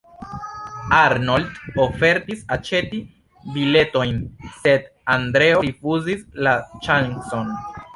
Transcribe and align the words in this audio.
Arnold 0.99 1.59
ofertis 1.83 2.41
aĉeti 2.57 3.03
biletojn, 3.59 4.19
sed 4.65 4.93
Andreo 5.21 5.65
rifuzis 5.71 6.29
la 6.49 6.61
ŝancon. 6.91 7.59